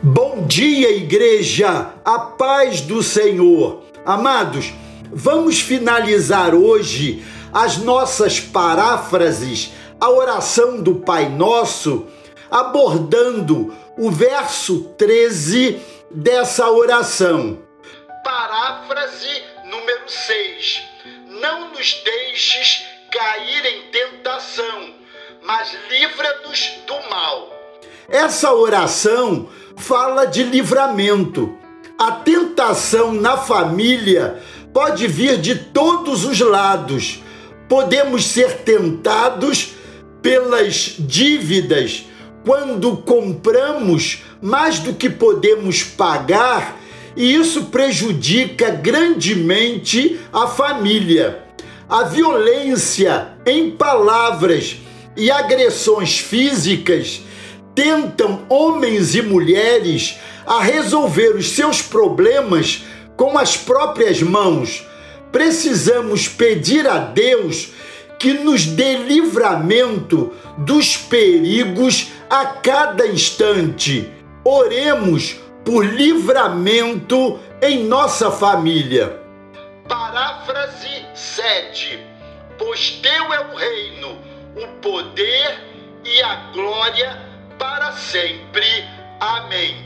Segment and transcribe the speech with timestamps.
[0.00, 3.82] Bom dia, igreja, a paz do Senhor.
[4.06, 4.72] Amados,
[5.10, 12.06] vamos finalizar hoje as nossas paráfrases, a oração do Pai Nosso,
[12.48, 15.80] abordando o verso 13
[16.12, 17.58] dessa oração.
[18.22, 20.80] Paráfrase número 6.
[21.40, 24.94] Não nos deixes cair em tentação,
[25.42, 27.58] mas livra-nos do mal.
[28.08, 31.56] Essa oração fala de livramento.
[31.98, 34.40] A tentação na família
[34.72, 37.22] pode vir de todos os lados.
[37.68, 39.74] Podemos ser tentados
[40.20, 42.04] pelas dívidas
[42.44, 46.76] quando compramos mais do que podemos pagar
[47.16, 51.44] e isso prejudica grandemente a família.
[51.88, 54.76] A violência em palavras
[55.16, 57.22] e agressões físicas
[57.78, 62.82] tentam homens e mulheres a resolver os seus problemas
[63.16, 64.84] com as próprias mãos.
[65.30, 67.70] Precisamos pedir a Deus
[68.18, 74.12] que nos dê livramento dos perigos a cada instante.
[74.44, 79.20] Oremos por livramento em nossa família.
[79.88, 82.00] Paráfrase 7.
[82.58, 84.18] Pois teu é o reino,
[84.56, 85.60] o poder
[86.04, 87.37] e a glória
[87.92, 88.84] sempre.
[89.20, 89.76] Amém.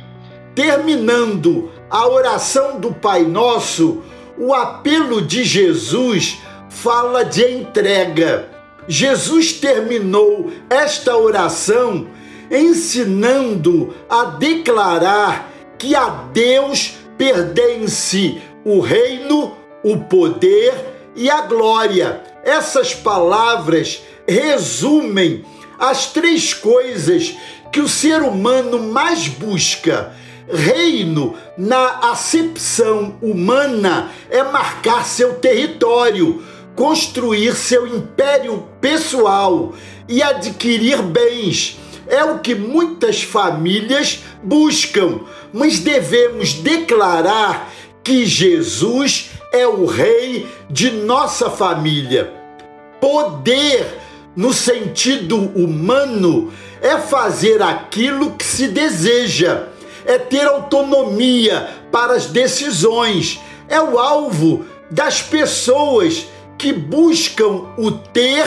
[0.55, 4.03] Terminando a oração do Pai Nosso,
[4.37, 8.49] o apelo de Jesus fala de entrega.
[8.89, 12.09] Jesus terminou esta oração
[12.51, 20.75] ensinando a declarar que a Deus pertence o reino, o poder
[21.17, 22.23] e a glória.
[22.45, 25.45] Essas palavras resumem
[25.79, 27.35] as três coisas
[27.73, 30.13] que o ser humano mais busca.
[30.53, 36.43] Reino, na acepção humana, é marcar seu território,
[36.77, 39.73] construir seu império pessoal
[40.07, 41.79] e adquirir bens.
[42.07, 45.21] É o que muitas famílias buscam,
[45.53, 47.73] mas devemos declarar
[48.05, 52.33] que Jesus é o rei de nossa família.
[53.01, 53.99] Poder,
[54.37, 56.53] no sentido humano,
[56.83, 59.69] é fazer aquilo que se deseja,
[60.05, 66.27] é ter autonomia para as decisões, é o alvo das pessoas
[66.59, 68.45] que buscam o ter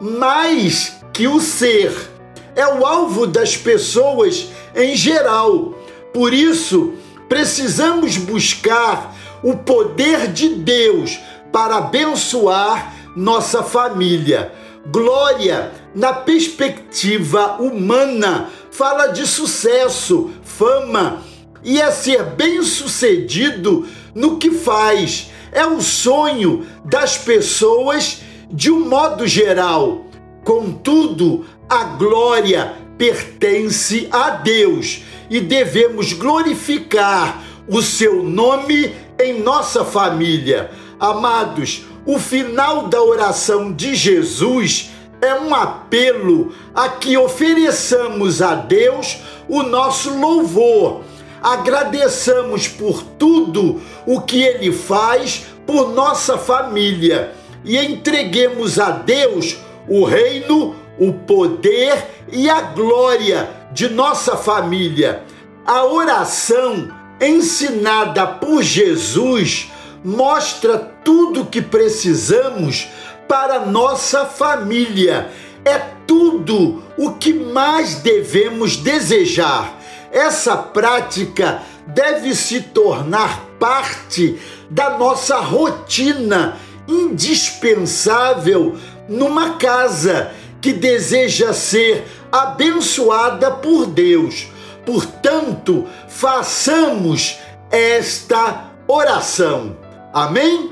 [0.00, 2.10] mais que o ser.
[2.56, 5.74] É o alvo das pessoas em geral.
[6.12, 6.94] Por isso,
[7.28, 11.18] precisamos buscar o poder de Deus
[11.52, 14.52] para abençoar nossa família.
[14.86, 21.22] Glória na perspectiva humana, fala de sucesso, fama
[21.64, 25.30] e é ser bem-sucedido no que faz.
[25.50, 30.04] É o sonho das pessoas de um modo geral.
[30.44, 40.70] Contudo, a glória pertence a Deus e devemos glorificar o seu nome em nossa família.
[41.00, 44.90] Amados, o final da oração de Jesus
[45.22, 51.02] é um apelo a que ofereçamos a Deus o nosso louvor.
[51.42, 57.32] Agradeçamos por tudo o que Ele faz por nossa família
[57.64, 59.56] e entreguemos a Deus
[59.88, 65.22] o reino, o poder e a glória de nossa família.
[65.66, 66.88] A oração
[67.20, 69.70] ensinada por Jesus
[70.04, 72.88] mostra tudo o que precisamos
[73.26, 75.30] para nossa família.
[75.64, 79.80] É tudo o que mais devemos desejar.
[80.12, 84.38] Essa prática deve se tornar parte
[84.70, 88.76] da nossa rotina indispensável
[89.08, 94.48] numa casa que deseja ser abençoada por Deus.
[94.84, 97.38] Portanto, façamos
[97.70, 99.83] esta oração.
[100.14, 100.70] Amém?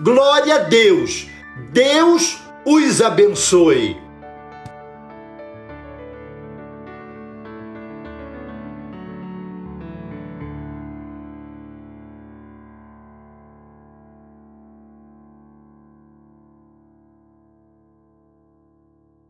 [0.00, 1.26] Glória a Deus.
[1.72, 4.03] Deus os abençoe.